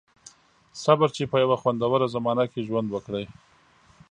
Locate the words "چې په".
1.17-1.37